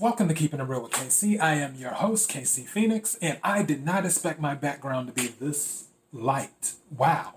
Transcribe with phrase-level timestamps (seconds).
[0.00, 1.40] Welcome to Keeping It Real with KC.
[1.40, 5.28] I am your host, KC Phoenix, and I did not expect my background to be
[5.28, 6.72] this light.
[6.90, 7.34] Wow.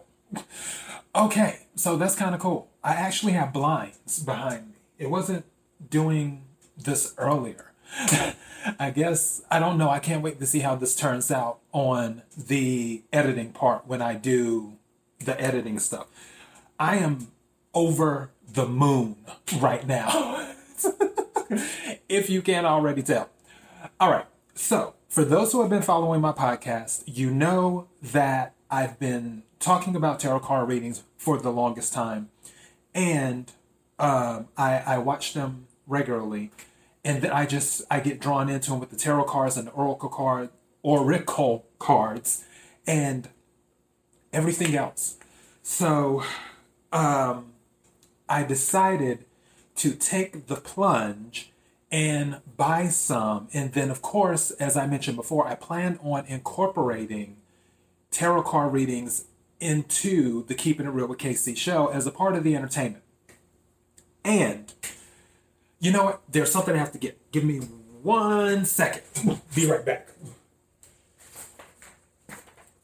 [1.15, 2.67] Okay, so that's kind of cool.
[2.83, 4.73] I actually have blinds behind me.
[4.97, 5.45] It wasn't
[5.87, 7.73] doing this earlier.
[8.79, 9.91] I guess, I don't know.
[9.91, 14.15] I can't wait to see how this turns out on the editing part when I
[14.15, 14.73] do
[15.19, 16.07] the editing stuff.
[16.79, 17.27] I am
[17.75, 19.17] over the moon
[19.59, 20.53] right now.
[22.09, 23.29] if you can't already tell.
[23.99, 24.25] All right.
[24.53, 29.95] So, for those who have been following my podcast, you know that I've been talking
[29.95, 32.29] about tarot card readings for the longest time.
[32.93, 33.51] And
[33.99, 36.51] um, I, I watch them regularly.
[37.03, 39.71] And then I just I get drawn into them with the tarot cards and the
[39.71, 40.49] oracle card,
[40.83, 42.43] oracle cards,
[42.85, 43.29] and
[44.33, 45.17] everything else.
[45.63, 46.23] So
[46.91, 47.53] um,
[48.27, 49.25] I decided
[49.77, 51.51] to take the plunge
[51.91, 53.47] and buy some.
[53.53, 57.37] And then, of course, as I mentioned before, I plan on incorporating
[58.11, 59.25] tarot card readings
[59.59, 63.03] into the Keeping It Real with KC show as a part of the entertainment.
[64.23, 64.73] And
[65.79, 66.21] you know what?
[66.29, 67.31] There's something I have to get.
[67.31, 67.59] Give me
[68.01, 69.39] one second.
[69.55, 70.09] Be right back.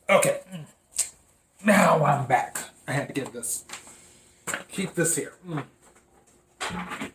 [0.09, 0.41] Okay.
[1.65, 2.59] Now I'm back.
[2.87, 3.65] I had to get this.
[4.71, 5.33] Keep this here.
[5.47, 5.63] Mm.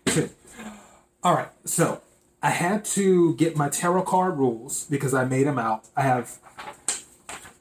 [1.23, 2.01] All right, so
[2.43, 5.87] I had to get my tarot card rules because I made them out.
[5.97, 6.39] I have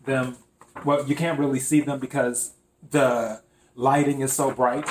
[0.06, 0.38] them.
[0.86, 2.54] Well, you can't really see them because
[2.92, 3.42] the
[3.76, 4.88] lighting is so bright.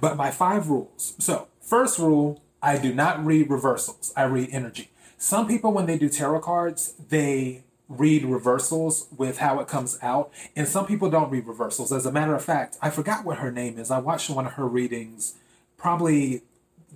[0.00, 1.14] But my five rules.
[1.18, 4.90] So, first rule I do not read reversals, I read energy.
[5.18, 10.32] Some people, when they do tarot cards, they read reversals with how it comes out,
[10.56, 11.92] and some people don't read reversals.
[11.92, 13.90] As a matter of fact, I forgot what her name is.
[13.90, 15.34] I watched one of her readings
[15.82, 16.42] probably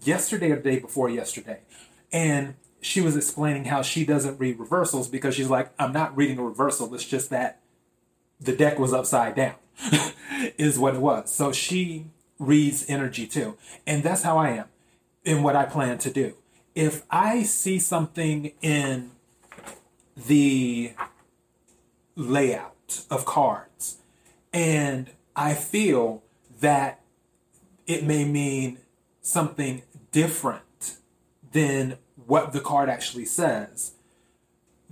[0.03, 1.59] yesterday or the day before yesterday.
[2.13, 6.39] And she was explaining how she doesn't read reversals because she's like, I'm not reading
[6.39, 6.95] a reversal.
[6.95, 7.61] It's just that
[8.41, 9.57] the deck was upside down,
[10.57, 11.33] is what it was.
[11.33, 12.07] So she
[12.39, 13.57] reads energy too.
[13.89, 14.67] And that's how I am
[15.25, 16.35] in what I plan to do.
[16.77, 19.11] If I see something in
[20.17, 20.93] the
[22.15, 23.97] layout of cards
[24.53, 26.23] and I feel
[26.61, 27.01] that
[27.87, 28.79] it may mean
[29.21, 29.83] something
[30.13, 30.97] different
[31.53, 33.93] than what the card actually says,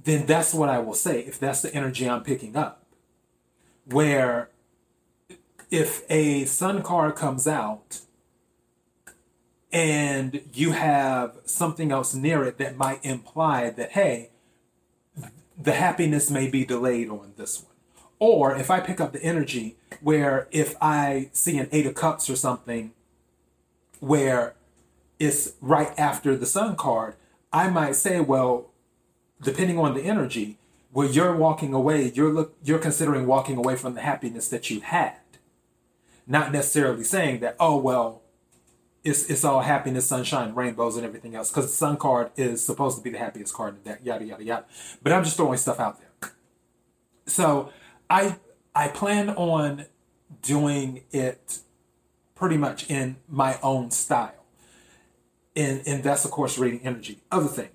[0.03, 2.85] then that's what I will say if that's the energy I'm picking up.
[3.85, 4.51] Where
[5.71, 8.01] if a sun card comes out
[9.73, 14.31] and you have something else near it that might imply that, hey,
[15.61, 17.74] the happiness may be delayed on this one.
[18.25, 22.31] Or if I pick up the energy where if I see an Eight of Cups
[22.31, 22.95] or something
[24.01, 24.55] where
[25.19, 27.17] it's right after the sun card,
[27.53, 28.71] I might say, well,
[29.43, 30.57] depending on the energy,
[30.91, 34.81] where you're walking away, you're look you're considering walking away from the happiness that you
[34.81, 35.19] had.
[36.27, 38.23] Not necessarily saying that, oh well,
[39.05, 41.51] it's it's all happiness, sunshine, rainbows, and everything else.
[41.51, 44.25] Because the sun card is supposed to be the happiest card in the deck, yada
[44.25, 44.65] yada yada.
[45.03, 46.31] But I'm just throwing stuff out there.
[47.27, 47.71] So
[48.15, 48.37] I
[48.77, 49.87] I plan on
[50.41, 51.59] doing it
[52.37, 54.45] pretty much in my own style.
[55.57, 57.21] And, and that's, of course, reading energy.
[57.31, 57.71] Other thing,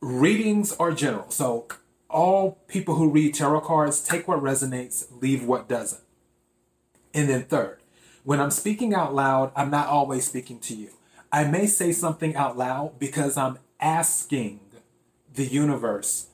[0.00, 1.30] readings are general.
[1.30, 1.66] So
[2.08, 6.02] all people who read tarot cards take what resonates, leave what doesn't.
[7.14, 7.78] And then, third,
[8.24, 10.90] when I'm speaking out loud, I'm not always speaking to you.
[11.32, 14.60] I may say something out loud because I'm asking
[15.32, 16.26] the universe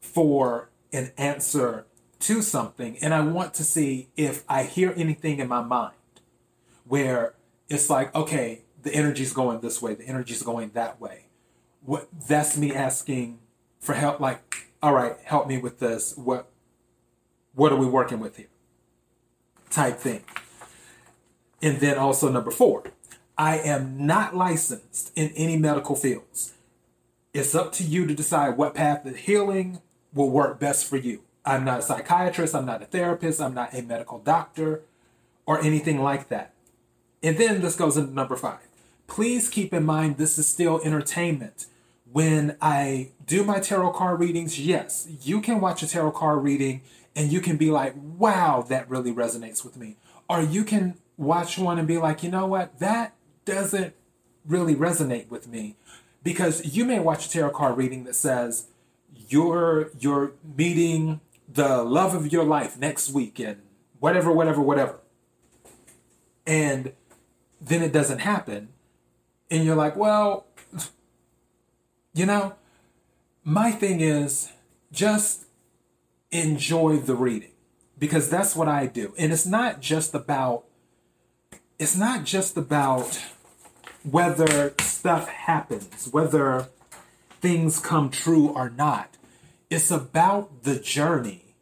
[0.00, 1.84] for an answer
[2.20, 5.94] to something, and I want to see if I hear anything in my mind
[6.84, 7.34] where
[7.68, 11.26] it's like, okay, the energy's going this way, the energy's going that way.
[11.82, 13.38] What that's me asking
[13.80, 16.16] for help, like, all right, help me with this.
[16.16, 16.48] What
[17.54, 18.46] what are we working with here?
[19.70, 20.22] Type thing.
[21.60, 22.84] And then also number four,
[23.36, 26.54] I am not licensed in any medical fields.
[27.32, 29.80] It's up to you to decide what path of healing
[30.14, 31.22] will work best for you.
[31.44, 34.82] I'm not a psychiatrist, I'm not a therapist, I'm not a medical doctor,
[35.46, 36.52] or anything like that.
[37.22, 38.68] And then this goes into number five.
[39.06, 41.66] Please keep in mind this is still entertainment.
[42.10, 46.82] When I do my tarot card readings, yes, you can watch a tarot card reading
[47.16, 49.96] and you can be like, wow, that really resonates with me.
[50.28, 53.14] Or you can watch one and be like, you know what, that
[53.44, 53.94] doesn't
[54.46, 55.76] really resonate with me.
[56.22, 58.68] Because you may watch a tarot card reading that says,
[59.28, 61.20] you're you're meeting
[61.50, 63.62] the love of your life next week and
[63.98, 64.98] whatever, whatever, whatever.
[66.46, 66.92] And
[67.60, 68.68] then it doesn't happen.
[69.50, 70.46] And you're like, well,
[72.14, 72.54] you know,
[73.44, 74.52] my thing is
[74.92, 75.46] just
[76.30, 77.52] enjoy the reading
[77.98, 79.14] because that's what I do.
[79.18, 80.64] And it's not just about
[81.78, 83.24] it's not just about
[84.02, 86.68] whether stuff happens, whether
[87.40, 89.16] things come true or not.
[89.70, 91.54] It's about the journey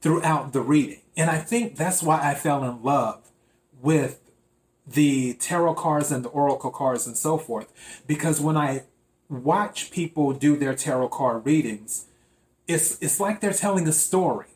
[0.00, 1.00] throughout the reading.
[1.16, 3.30] And I think that's why I fell in love
[3.80, 4.20] with
[4.86, 7.72] the tarot cards and the oracle cards and so forth.
[8.06, 8.84] Because when I
[9.28, 12.06] watch people do their tarot card readings,
[12.68, 14.46] it's it's like they're telling a story.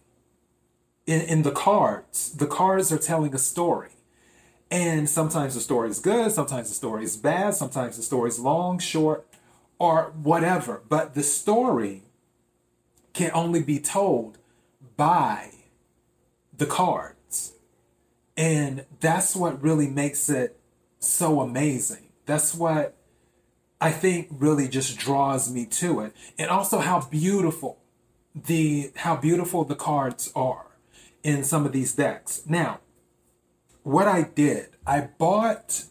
[1.07, 3.91] In in the cards, the cards are telling a story.
[4.71, 8.39] And sometimes the story is good, sometimes the story is bad, sometimes the story is
[8.39, 9.27] long, short,
[9.81, 10.83] or whatever.
[10.89, 12.05] But the story
[13.13, 14.39] can only be told
[14.97, 15.51] by
[16.57, 17.55] the cards.
[18.37, 20.59] And that's what really makes it
[20.99, 22.09] so amazing.
[22.27, 22.97] That's what
[23.81, 26.13] I think really just draws me to it.
[26.39, 27.79] And also how beautiful
[28.35, 30.67] the how beautiful the cards are
[31.23, 32.43] in some of these decks.
[32.47, 32.81] Now,
[33.83, 35.85] what I did, I bought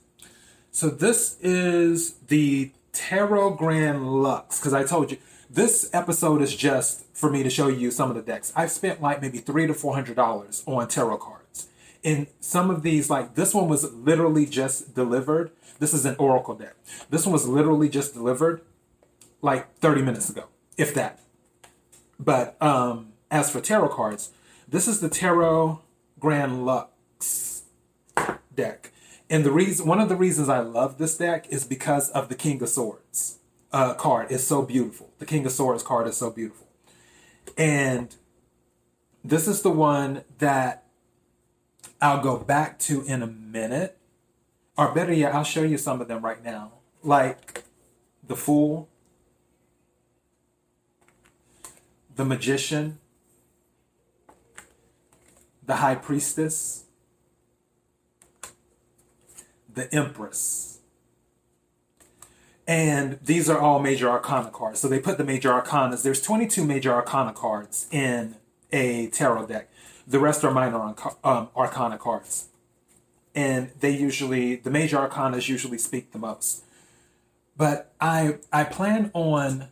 [0.71, 5.18] so this is the Tarot Grand Luxe because I told you
[5.50, 8.54] this episode is just for me to show you some of the decks.
[8.56, 11.68] I've spent like maybe three to four hundred dollars on tarot cards.
[12.04, 15.51] And some of these, like this one was literally just delivered.
[15.80, 16.75] This is an Oracle deck.
[17.10, 18.62] This one was literally just delivered
[19.42, 20.46] like 30 minutes ago,
[20.78, 21.19] if that.
[22.19, 24.31] But um, as for tarot cards,
[24.68, 25.81] this is the Tarot
[26.19, 27.63] Grand Luxe
[28.54, 28.92] deck.
[29.30, 32.36] And the reason, one of the reasons I love this deck is because of the
[32.36, 33.39] King of Swords
[33.71, 34.31] uh, card.
[34.31, 35.12] is so beautiful.
[35.19, 36.68] The King of Swords card is so beautiful.
[37.57, 38.16] And
[39.24, 40.86] this is the one that
[42.01, 43.98] I'll go back to in a minute.
[44.77, 46.71] Or better yet, I'll show you some of them right now.
[47.04, 47.63] Like
[48.25, 48.88] the Fool,
[52.16, 53.00] the Magician,
[55.66, 56.86] the High Priestess,
[59.71, 60.79] the Empress.
[62.69, 64.80] And these are all major arcana cards.
[64.80, 66.04] So they put the major arcanas.
[66.04, 68.36] There's 22 major arcana cards in
[68.71, 69.71] a tarot deck.
[70.06, 70.94] The rest are minor
[71.24, 72.50] um, arcana cards.
[73.33, 76.63] And they usually, the major arcanas usually speak the most.
[77.57, 79.69] But I, I plan on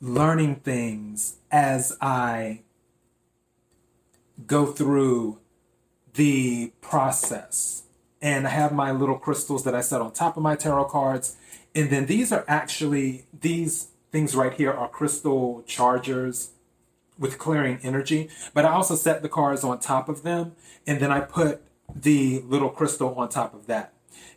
[0.00, 2.62] learning things as I
[4.48, 5.38] go through
[6.14, 7.84] the process
[8.20, 11.36] and I have my little crystals that I set on top of my tarot cards.
[11.76, 16.50] And then these are actually, these things right here are crystal chargers
[17.18, 18.28] with clearing energy.
[18.52, 20.56] But I also set the cards on top of them.
[20.86, 21.62] And then I put
[21.94, 23.92] the little crystal on top of that.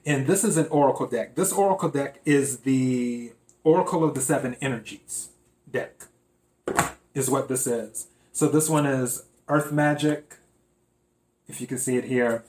[0.06, 1.36] And this is an oracle deck.
[1.36, 3.32] This oracle deck is the
[3.64, 5.30] Oracle of the Seven Energies
[5.70, 6.06] deck,
[7.14, 8.08] is what this is.
[8.32, 10.36] So this one is Earth Magic,
[11.48, 12.44] if you can see it here.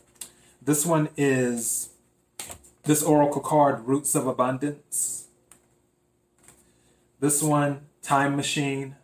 [0.63, 1.90] This one is
[2.85, 5.29] this oracle card, Roots of Abundance.
[7.21, 8.97] This one, Time Machine.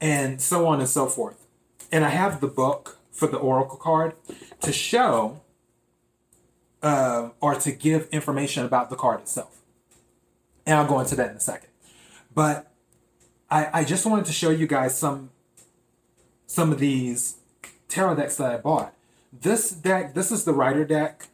[0.00, 1.46] And so on and so forth.
[1.92, 4.14] And I have the book for the oracle card
[4.62, 5.42] to show
[6.82, 9.60] uh, or to give information about the card itself.
[10.66, 11.68] And I'll go into that in a second.
[12.34, 12.72] But
[13.50, 15.30] I, I just wanted to show you guys some
[16.46, 17.36] some of these
[17.88, 18.94] tarot decks that I bought.
[19.32, 21.28] This deck, this is the Rider deck.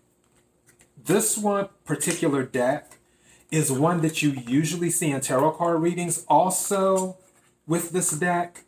[1.05, 2.99] This one particular deck
[3.51, 6.25] is one that you usually see in tarot card readings.
[6.29, 7.17] Also,
[7.67, 8.65] with this deck,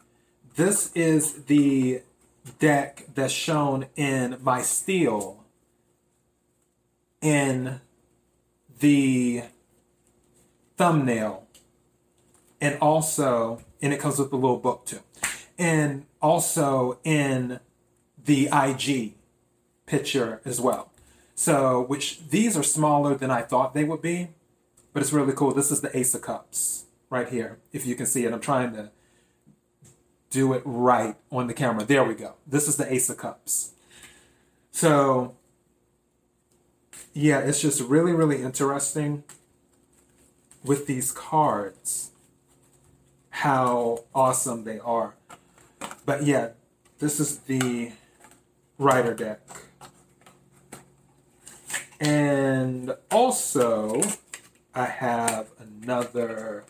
[0.56, 2.02] this is the
[2.58, 5.44] deck that's shown in my steel
[7.20, 7.80] in
[8.80, 9.42] the
[10.76, 11.46] thumbnail
[12.60, 15.00] and also and it comes with a little book too
[15.58, 17.60] and also in
[18.24, 19.14] the IG
[19.90, 20.92] picture as well.
[21.34, 24.28] So, which these are smaller than I thought they would be,
[24.92, 25.52] but it's really cool.
[25.52, 27.58] This is the Ace of Cups right here.
[27.72, 28.90] If you can see it, I'm trying to
[30.30, 31.84] do it right on the camera.
[31.84, 32.34] There we go.
[32.46, 33.72] This is the Ace of Cups.
[34.70, 35.34] So,
[37.12, 39.24] yeah, it's just really, really interesting
[40.62, 42.12] with these cards
[43.30, 45.14] how awesome they are.
[46.06, 46.50] But yeah,
[47.00, 47.92] this is the
[48.78, 49.40] Rider deck.
[52.00, 54.00] And also,
[54.74, 56.64] I have another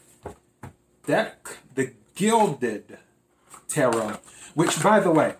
[1.06, 2.98] deck, the Gilded
[3.68, 4.18] Tarot,
[4.54, 5.36] which, by the way,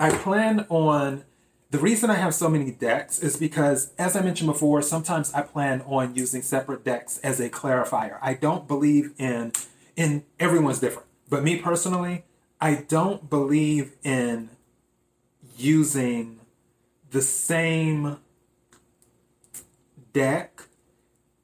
[0.00, 1.24] I plan on
[1.70, 5.42] the reason I have so many decks is because, as I mentioned before, sometimes I
[5.42, 8.18] plan on using separate decks as a clarifier.
[8.20, 9.52] I don't believe in
[9.94, 12.24] in everyone's different, but me personally,
[12.60, 14.50] I don't believe in
[15.56, 16.40] using
[17.10, 18.16] the same
[20.12, 20.62] deck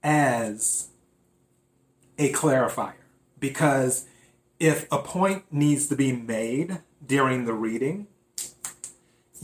[0.02, 0.88] as
[2.18, 2.94] a clarifier
[3.38, 4.06] because
[4.58, 8.06] if a point needs to be made during the reading,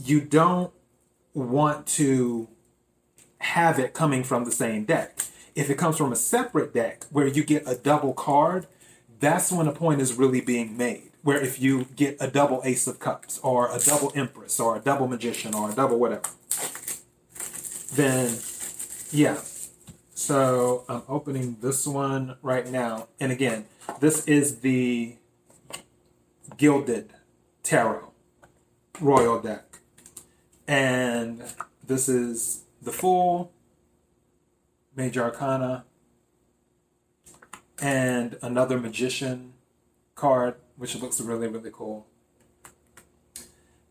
[0.01, 0.71] you don't
[1.33, 2.47] want to
[3.39, 5.19] have it coming from the same deck.
[5.55, 8.67] If it comes from a separate deck where you get a double card,
[9.19, 11.11] that's when a point is really being made.
[11.21, 14.79] Where if you get a double Ace of Cups, or a double Empress, or a
[14.79, 16.29] double Magician, or a double whatever,
[17.93, 18.37] then
[19.13, 19.37] yeah.
[20.15, 23.07] So I'm opening this one right now.
[23.19, 23.65] And again,
[23.99, 25.15] this is the
[26.57, 27.13] Gilded
[27.61, 28.11] Tarot
[28.99, 29.79] Royal deck.
[30.67, 31.43] And
[31.85, 33.51] this is the Fool,
[34.95, 35.85] Major Arcana,
[37.81, 39.53] and another Magician
[40.15, 42.07] card, which looks really, really cool.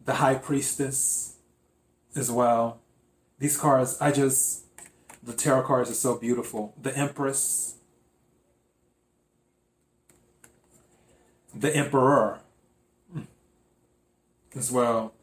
[0.04, 1.36] The High Priestess
[2.16, 2.80] as well.
[3.38, 4.61] These cards, I just,
[5.22, 6.74] the tarot cards are so beautiful.
[6.80, 7.76] The Empress,
[11.54, 12.40] the Emperor.
[13.12, 13.22] Hmm.
[14.56, 15.14] As well.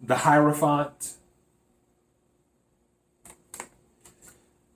[0.00, 1.14] The Hierophant,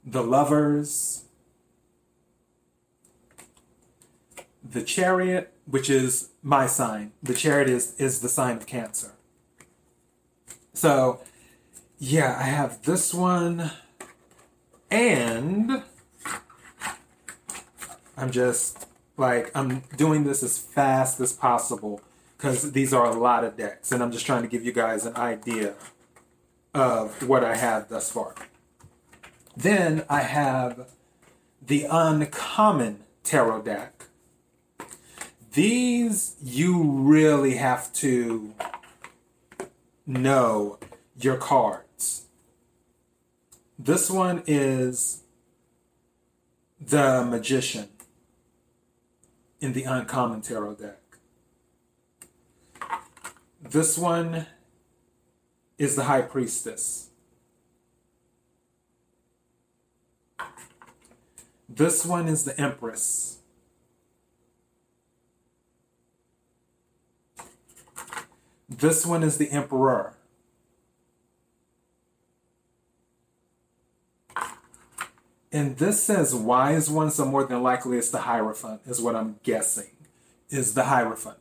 [0.05, 1.25] the Lovers,
[4.62, 7.12] the Chariot, which is my sign.
[7.23, 9.12] The Chariot is, is the sign of Cancer.
[10.75, 11.21] So,
[11.99, 13.71] yeah, I have this one,
[14.91, 15.83] and
[18.17, 18.87] I'm just
[19.17, 22.00] like, I'm doing this as fast as possible
[22.37, 25.07] because these are a lot of decks, and I'm just trying to give you guys
[25.07, 25.75] an idea
[26.75, 28.35] of what I have thus far.
[29.57, 30.91] Then I have
[31.62, 34.07] the uncommon tarot deck.
[35.53, 38.53] These you really have to
[40.07, 40.79] know
[41.17, 41.84] your cards.
[43.78, 45.23] This one is
[46.81, 47.88] the Magician
[49.61, 51.00] in the uncommon tarot deck.
[53.61, 54.47] This one
[55.78, 57.11] is the high priestess.
[61.69, 63.38] This one is the empress.
[68.69, 70.14] This one is the emperor.
[75.54, 79.38] And this says wise one, so more than likely it's the Hierophant, is what I'm
[79.44, 79.92] guessing,
[80.50, 81.38] is the Hierophant.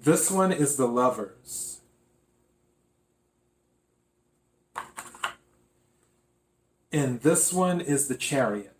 [0.00, 1.80] This one is the lovers.
[6.92, 8.76] And this one is the chariot.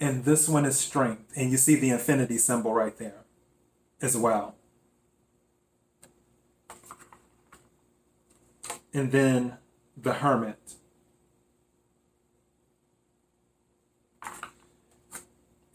[0.00, 1.30] And this one is strength.
[1.36, 3.24] And you see the infinity symbol right there
[4.00, 4.54] as well.
[8.94, 9.58] And then
[9.96, 10.76] the hermit.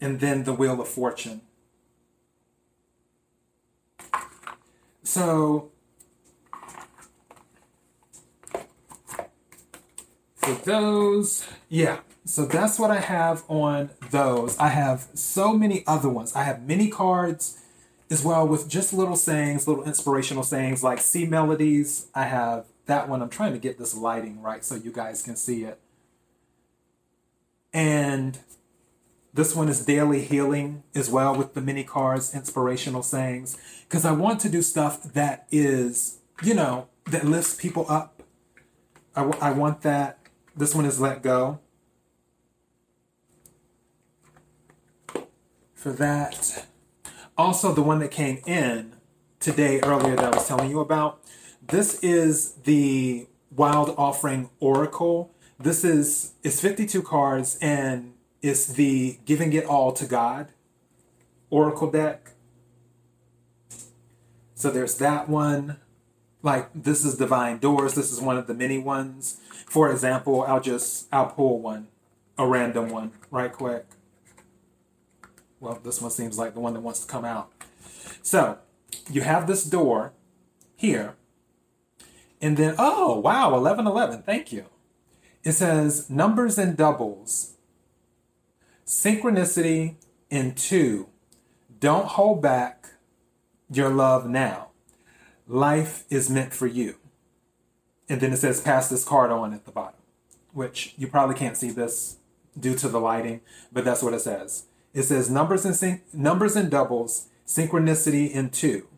[0.00, 1.42] and then the Wheel of Fortune.
[5.02, 5.70] So,
[10.36, 14.56] for those, yeah, so that's what I have on those.
[14.58, 16.34] I have so many other ones.
[16.34, 17.58] I have mini cards
[18.08, 22.06] as well with just little sayings, little inspirational sayings like sea melodies.
[22.14, 23.22] I have that one.
[23.22, 25.80] I'm trying to get this lighting right so you guys can see it.
[27.72, 28.38] And
[29.32, 33.56] this one is daily healing as well with the mini cards, inspirational sayings.
[33.88, 38.22] Because I want to do stuff that is, you know, that lifts people up.
[39.14, 40.18] I, w- I want that.
[40.56, 41.60] This one is let go.
[45.74, 46.66] For that.
[47.38, 48.94] Also, the one that came in
[49.38, 51.20] today earlier that I was telling you about.
[51.62, 55.34] This is the Wild Offering Oracle.
[55.58, 60.48] This is it's 52 cards and it's the Giving It All to God
[61.50, 62.32] Oracle deck.
[64.54, 65.76] So there's that one.
[66.42, 67.94] Like this is Divine Doors.
[67.94, 69.38] This is one of the many ones.
[69.66, 71.88] For example, I'll just I'll pull one,
[72.38, 73.86] a random one, right quick.
[75.60, 77.52] Well, this one seems like the one that wants to come out.
[78.22, 78.58] So
[79.10, 80.14] you have this door
[80.74, 81.16] here.
[82.40, 84.22] And then, oh, wow, 1111.
[84.22, 84.66] Thank you.
[85.42, 87.54] It says numbers and doubles
[88.90, 89.94] synchronicity,
[90.30, 91.08] in two,
[91.78, 92.86] Don't hold back
[93.70, 94.68] your love now.
[95.46, 96.96] Life is meant for you.
[98.08, 100.00] And then it says, pass this card on at the bottom,
[100.52, 102.16] which you probably can't see this
[102.58, 103.40] due to the lighting,
[103.72, 104.66] but that's what it says.
[104.92, 108.88] It says numbers and syn- numbers and doubles, synchronicity in two.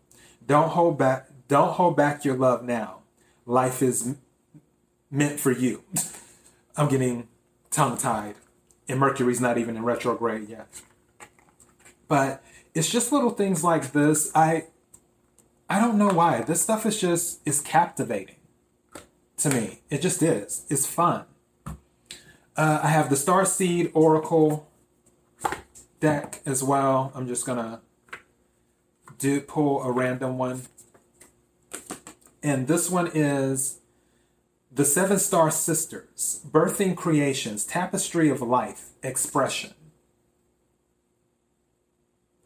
[0.46, 1.28] Don't hold back.
[1.48, 3.01] Don't hold back your love now.
[3.52, 4.14] Life is
[5.10, 5.84] meant for you.
[6.78, 7.28] I'm getting
[7.70, 8.36] tongue tied,
[8.88, 10.80] and Mercury's not even in retrograde yet.
[12.08, 12.42] But
[12.72, 14.32] it's just little things like this.
[14.34, 14.68] I
[15.68, 16.40] I don't know why.
[16.40, 18.36] This stuff is just is captivating
[19.36, 19.82] to me.
[19.90, 20.64] It just is.
[20.70, 21.26] It's fun.
[22.56, 24.66] Uh, I have the Star Seed Oracle
[26.00, 27.12] deck as well.
[27.14, 27.82] I'm just gonna
[29.18, 30.62] do pull a random one.
[32.42, 33.78] And this one is
[34.70, 39.74] the Seven Star Sisters, Birthing Creations, Tapestry of Life, Expression.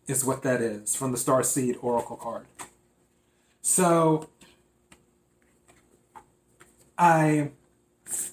[0.06, 2.46] Is what that is from the Star Seed Oracle card.
[3.62, 4.28] So
[6.96, 7.50] I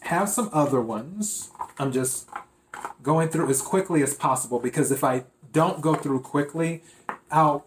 [0.02, 1.50] have some other ones.
[1.80, 2.30] I'm just
[3.02, 6.84] going through as quickly as possible because if I don't go through quickly,
[7.32, 7.66] I'll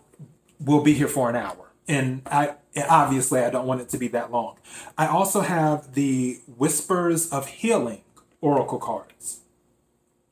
[0.61, 1.66] we'll be here for an hour.
[1.89, 2.55] And I
[2.89, 4.57] obviously I don't want it to be that long.
[4.99, 8.03] I also have the Whispers of Healing
[8.41, 9.41] Oracle cards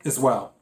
[0.05, 0.53] as well.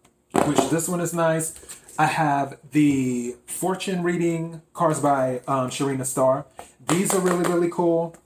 [0.46, 1.54] Which this one is nice.
[1.99, 6.46] I have the fortune reading cards by um, Sharina Starr.
[6.88, 8.16] These are really, really cool.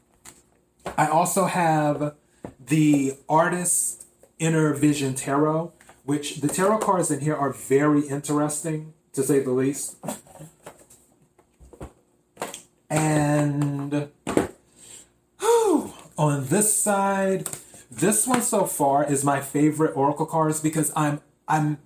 [0.97, 2.15] I also have
[2.65, 4.07] the Artist
[4.39, 5.73] Inner Vision Tarot,
[6.05, 9.97] which the tarot cards in here are very interesting, to say the least.
[12.89, 14.09] And
[15.41, 17.49] whew, on this side,
[17.91, 21.79] this one so far is my favorite oracle cards because I'm I'm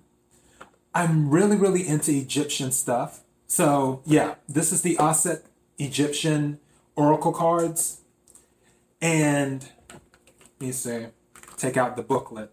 [0.93, 3.21] I'm really really into Egyptian stuff.
[3.47, 5.43] So yeah, this is the Aset
[5.77, 6.59] Egyptian
[6.95, 8.01] oracle cards,
[9.01, 11.07] and let me see,
[11.57, 12.51] take out the booklet.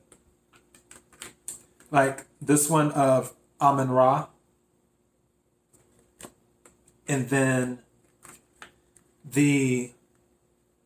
[1.91, 4.29] Like this one of Amun Ra,
[7.07, 7.81] and then
[9.33, 9.93] the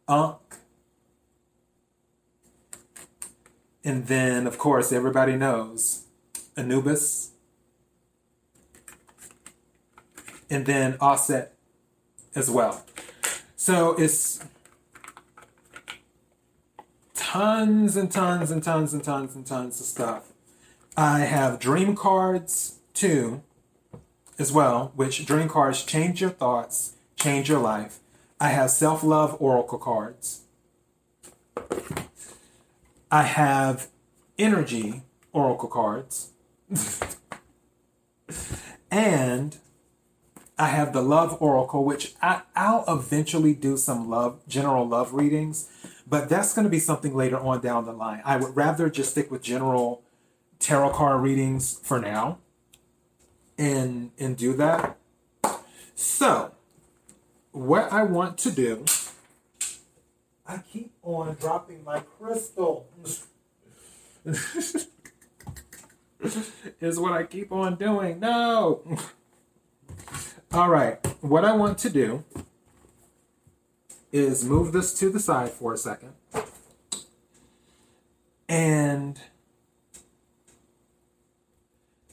[0.08, 0.38] Ankh.
[3.84, 6.04] And then, of course, everybody knows
[6.56, 7.32] Anubis.
[10.48, 11.54] And then Offset
[12.34, 12.84] as well.
[13.56, 14.44] So it's
[17.14, 20.32] tons and tons and tons and tons and tons of stuff.
[20.96, 23.42] I have dream cards too,
[24.38, 28.01] as well, which dream cards change your thoughts, change your life.
[28.42, 30.40] I have self love oracle cards.
[33.08, 33.86] I have
[34.36, 35.02] energy
[35.32, 36.30] oracle cards.
[38.90, 39.58] and
[40.58, 45.68] I have the love oracle, which I, I'll eventually do some love, general love readings,
[46.04, 48.22] but that's going to be something later on down the line.
[48.24, 50.02] I would rather just stick with general
[50.58, 52.38] tarot card readings for now
[53.56, 54.98] and and do that.
[55.94, 56.50] So,
[57.52, 58.84] what I want to do
[60.46, 62.86] I keep on dropping my crystal.
[66.80, 68.20] is what I keep on doing.
[68.20, 68.82] No.
[70.52, 70.98] All right.
[71.20, 72.24] What I want to do
[74.10, 76.12] is move this to the side for a second.
[78.48, 79.20] And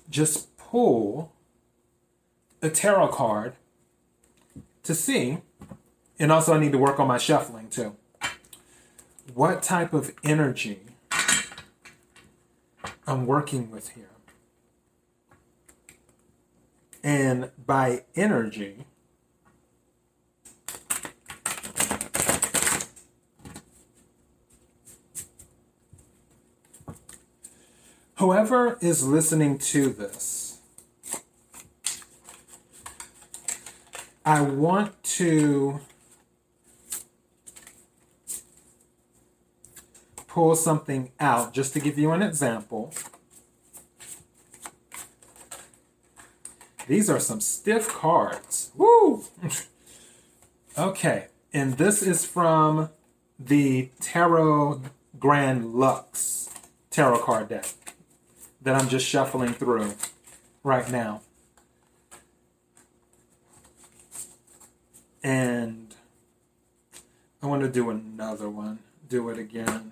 [0.10, 1.34] just pull
[2.62, 3.56] a tarot card
[4.84, 5.40] to see.
[6.18, 7.96] And also, I need to work on my shuffling too.
[9.34, 10.82] What type of energy
[13.10, 14.06] I'm working with here.
[17.04, 18.86] And by energy,
[28.18, 30.49] whoever is listening to this,
[34.30, 35.80] I want to
[40.28, 42.94] pull something out just to give you an example.
[46.88, 48.70] These are some stiff cards.
[48.76, 49.24] Woo!
[50.78, 52.90] okay, and this is from
[53.40, 54.84] the Tarot
[55.18, 56.50] Grand Luxe
[56.92, 57.66] tarot card deck
[58.62, 59.96] that I'm just shuffling through
[60.64, 61.22] right now.
[65.24, 65.94] And
[67.42, 68.80] I want to do another one.
[69.08, 69.92] Do it again.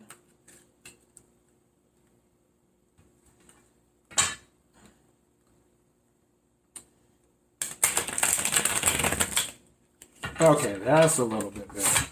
[10.40, 12.06] Okay, that's a little bit better.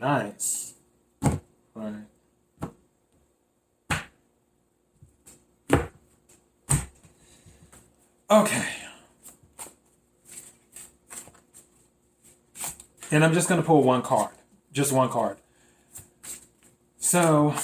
[0.00, 0.74] Nice.
[1.74, 1.94] Right.
[8.28, 8.79] Okay.
[13.12, 14.30] And I'm just going to pull one card.
[14.72, 15.38] Just one card.
[16.98, 17.54] So,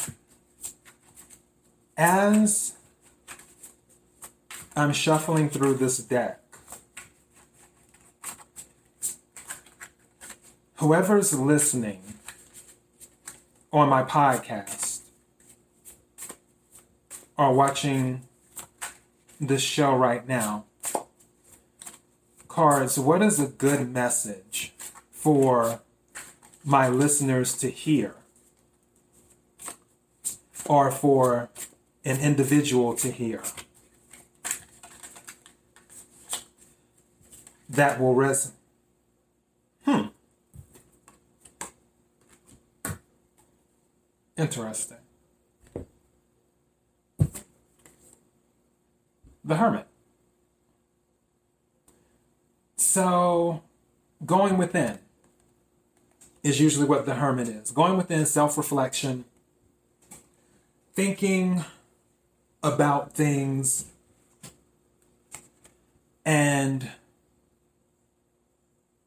[1.96, 2.74] as
[4.74, 6.42] I'm shuffling through this deck,
[10.76, 12.02] whoever's listening
[13.72, 15.02] on my podcast
[17.38, 18.22] or watching
[19.40, 20.64] this show right now,
[22.48, 24.45] cards, what is a good message
[25.26, 25.80] for
[26.64, 28.14] my listeners to hear
[30.66, 31.50] or for
[32.04, 33.42] an individual to hear
[37.68, 38.52] that will resonate?
[39.84, 40.06] Hmm.
[44.38, 44.98] Interesting.
[49.44, 49.88] The Hermit.
[52.76, 53.64] So,
[54.24, 55.00] going within
[56.46, 57.72] is usually what the hermit is.
[57.72, 59.24] Going within self reflection,
[60.94, 61.64] thinking
[62.62, 63.86] about things,
[66.24, 66.90] and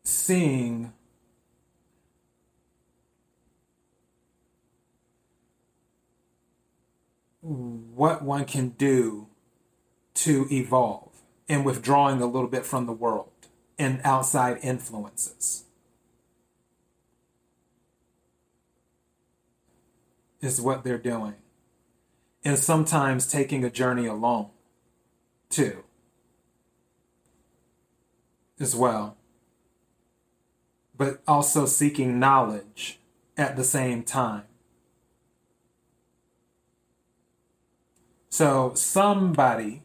[0.03, 0.91] seeing
[7.41, 9.27] what one can do
[10.13, 11.09] to evolve
[11.47, 13.31] and withdrawing a little bit from the world
[13.77, 15.63] and outside influences.
[20.41, 21.35] Is what they're doing.
[22.45, 24.47] And sometimes taking a journey alone,
[25.49, 25.83] too,
[28.59, 29.17] as well.
[30.95, 32.99] But also seeking knowledge
[33.37, 34.43] at the same time.
[38.29, 39.83] So somebody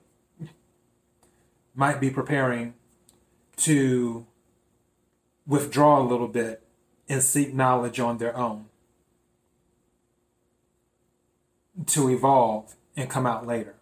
[1.74, 2.74] might be preparing
[3.56, 4.26] to
[5.46, 6.62] withdraw a little bit
[7.08, 8.66] and seek knowledge on their own
[11.86, 13.74] to evolve and come out later.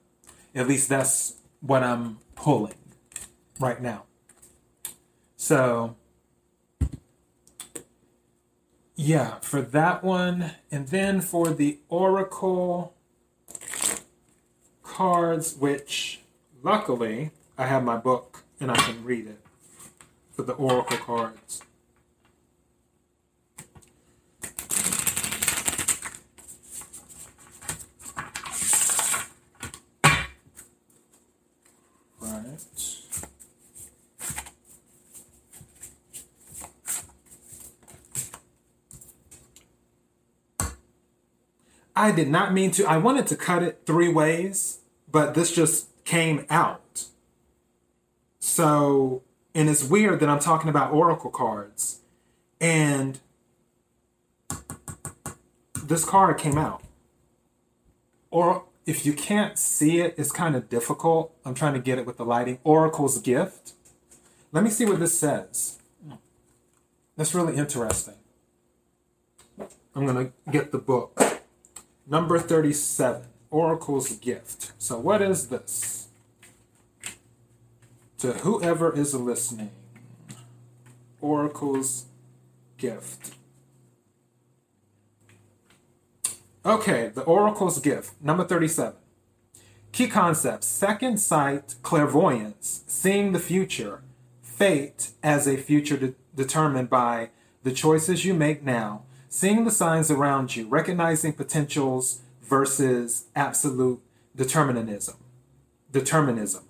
[0.54, 2.74] At least that's what I'm pulling
[3.58, 4.04] right now.
[5.36, 5.96] So,
[8.96, 10.52] yeah, for that one.
[10.70, 12.94] And then for the Oracle
[14.82, 16.20] cards, which
[16.62, 19.40] luckily I have my book and I can read it
[20.30, 21.62] for the Oracle cards.
[32.20, 33.02] Right.
[41.94, 42.84] I did not mean to.
[42.86, 47.04] I wanted to cut it three ways, but this just came out.
[48.40, 49.22] So
[49.54, 52.00] and it's weird that I'm talking about oracle cards.
[52.60, 53.20] And
[55.84, 56.82] this card came out.
[58.30, 61.34] Or if you can't see it, it's kind of difficult.
[61.44, 62.58] I'm trying to get it with the lighting.
[62.64, 63.74] Oracle's Gift.
[64.52, 65.78] Let me see what this says.
[67.16, 68.14] That's really interesting.
[69.94, 71.41] I'm going to get the book.
[72.12, 74.72] Number 37 Oracle's Gift.
[74.78, 76.02] So, what is this?
[78.22, 79.72] to whoever is listening,
[81.20, 82.06] Oracle's
[82.78, 83.34] gift.
[86.64, 88.94] Okay, the Oracle's gift, number 37.
[89.90, 94.02] Key concepts second sight, clairvoyance, seeing the future,
[94.40, 97.30] fate as a future de- determined by
[97.64, 103.98] the choices you make now, seeing the signs around you, recognizing potentials versus absolute
[104.36, 105.16] determinism.
[105.90, 106.64] Determinism.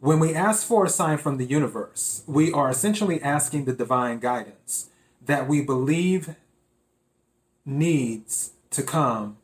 [0.00, 4.18] When we ask for a sign from the universe, we are essentially asking the divine
[4.18, 4.88] guidance
[5.20, 6.36] that we believe
[7.66, 9.36] needs to come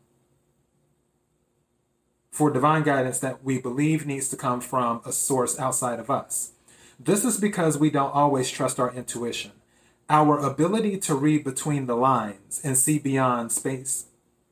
[2.30, 6.52] for divine guidance that we believe needs to come from a source outside of us.
[6.98, 9.52] This is because we don't always trust our intuition.
[10.08, 14.06] Our ability to read between the lines and see beyond space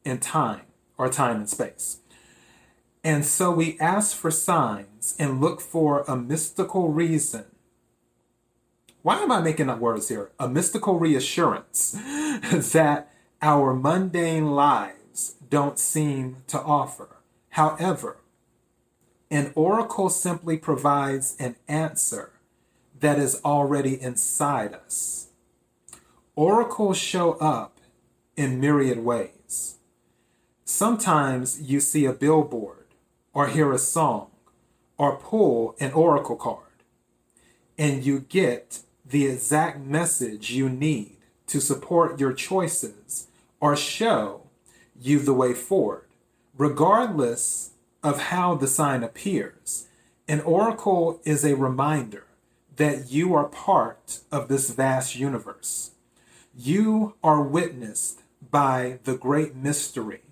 [0.04, 0.62] and time,
[0.98, 1.98] or time and space.
[3.04, 7.44] And so we ask for signs and look for a mystical reason.
[9.02, 10.30] Why am I making up words here?
[10.40, 11.92] A mystical reassurance
[12.72, 13.12] that
[13.42, 17.18] our mundane lives don't seem to offer.
[17.50, 18.16] However,
[19.30, 22.32] an oracle simply provides an answer
[23.00, 25.28] that is already inside us.
[26.36, 27.78] Oracles show up
[28.36, 29.76] in myriad ways.
[30.64, 32.86] Sometimes you see a billboard
[33.32, 34.30] or hear a song
[34.98, 36.64] or pull an oracle card
[37.78, 41.16] and you get the exact message you need
[41.46, 43.28] to support your choices
[43.60, 44.42] or show
[45.00, 46.06] you the way forward,
[46.56, 47.70] regardless
[48.02, 49.86] of how the sign appears.
[50.26, 52.24] An oracle is a reminder
[52.76, 55.92] that you are part of this vast universe.
[56.56, 60.22] You are witnessed by the great mystery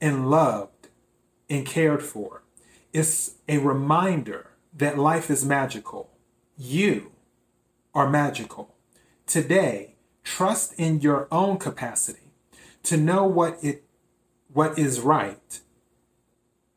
[0.00, 0.88] and loved
[1.50, 2.44] and cared for.
[2.92, 6.10] It's a reminder that life is magical.
[6.56, 7.10] You
[7.94, 8.76] are magical.
[9.26, 12.30] Today, trust in your own capacity
[12.84, 13.82] to know what it
[14.52, 15.60] what is right,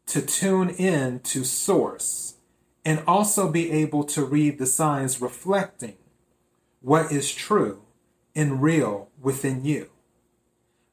[0.07, 2.37] to tune in to source,
[2.83, 5.95] and also be able to read the signs reflecting
[6.81, 7.83] what is true
[8.35, 9.89] and real within you.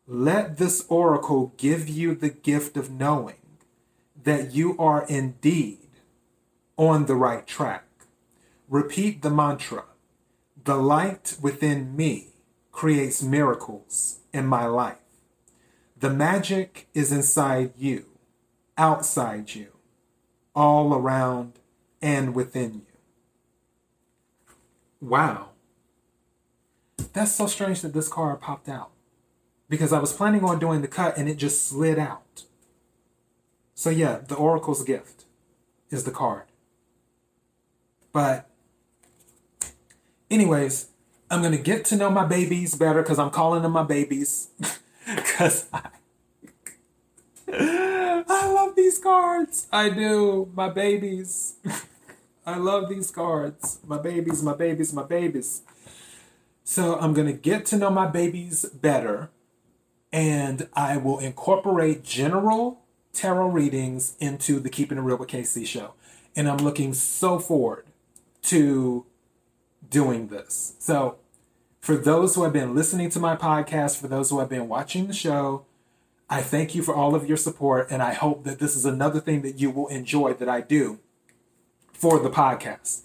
[0.07, 3.41] Let this oracle give you the gift of knowing
[4.23, 5.89] that you are indeed
[6.77, 7.85] on the right track.
[8.69, 9.85] Repeat the mantra
[10.65, 12.29] The light within me
[12.73, 14.99] creates miracles in my life.
[15.99, 18.07] The magic is inside you,
[18.77, 19.69] outside you,
[20.55, 21.55] all around
[22.03, 22.99] and within you.
[25.01, 25.51] Wow.
[27.17, 28.91] That's so strange that this card popped out
[29.71, 32.43] because I was planning on doing the cut and it just slid out.
[33.75, 35.25] So, yeah, the Oracle's gift
[35.89, 36.43] is the card.
[38.13, 38.51] But,
[40.31, 40.89] anyways,
[41.31, 44.49] I'm going to get to know my babies better because I'm calling them my babies.
[45.07, 45.89] Because I,
[48.29, 49.69] I love these cards.
[49.73, 50.51] I do.
[50.53, 51.55] My babies.
[52.47, 53.79] I love these cards.
[53.87, 55.63] My babies, my babies, my babies.
[56.69, 59.31] So I'm going to get to know my babies better
[60.13, 62.81] and I will incorporate general
[63.13, 65.95] tarot readings into the Keeping It Real with KC show.
[66.35, 67.87] And I'm looking so forward
[68.43, 69.07] to
[69.89, 70.75] doing this.
[70.81, 71.19] So,
[71.79, 75.07] for those who have been listening to my podcast, for those who have been watching
[75.07, 75.67] the show,
[76.29, 77.87] I thank you for all of your support.
[77.93, 80.99] And I hope that this is another thing that you will enjoy that I do
[81.93, 83.03] for the podcast.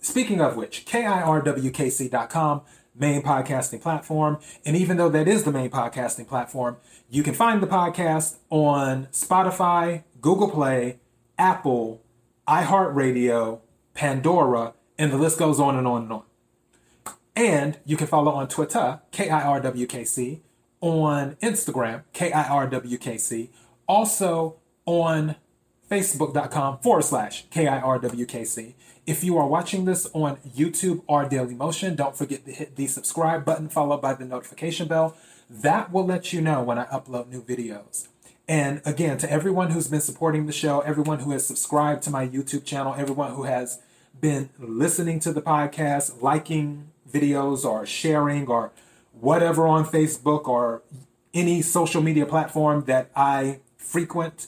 [0.00, 2.62] Speaking of which, KIRWKC.com
[3.00, 4.38] main podcasting platform.
[4.64, 6.76] And even though that is the main podcasting platform,
[7.08, 11.00] you can find the podcast on Spotify, Google Play,
[11.38, 12.02] Apple,
[12.46, 13.60] iHeartRadio,
[13.94, 16.22] Pandora, and the list goes on and on and on.
[17.34, 20.40] And you can follow on Twitter, KIRWKC,
[20.80, 23.48] on Instagram, KIRWKC,
[23.86, 25.36] also on
[25.90, 28.74] Facebook.com forward slash KIRWKC.
[29.06, 32.86] If you are watching this on YouTube or Daily Motion, don't forget to hit the
[32.86, 35.16] subscribe button followed by the notification bell.
[35.48, 38.06] That will let you know when I upload new videos.
[38.46, 42.26] And again, to everyone who's been supporting the show, everyone who has subscribed to my
[42.26, 43.80] YouTube channel, everyone who has
[44.20, 48.70] been listening to the podcast, liking videos or sharing or
[49.12, 50.82] whatever on Facebook or
[51.34, 54.46] any social media platform that I frequent,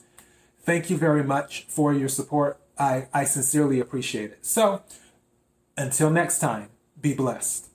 [0.62, 2.59] thank you very much for your support.
[2.79, 4.44] I, I sincerely appreciate it.
[4.44, 4.83] So,
[5.77, 6.70] until next time,
[7.01, 7.72] be blessed.